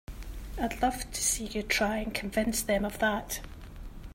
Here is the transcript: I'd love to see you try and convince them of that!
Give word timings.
I'd 0.57 0.81
love 0.81 1.11
to 1.11 1.21
see 1.21 1.45
you 1.45 1.61
try 1.61 1.97
and 1.97 2.11
convince 2.11 2.63
them 2.63 2.85
of 2.85 2.97
that! 2.97 3.39